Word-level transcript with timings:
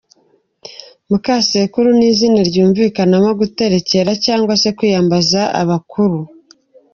Mukasekuru 1.09 1.89
ni 1.97 2.05
izina 2.11 2.39
ryumvikanamo 2.49 3.29
guterekera 3.41 4.11
cyangwa 4.25 4.53
se 4.61 4.69
kwiyambaza 4.77 5.41
abakuru. 5.61 6.19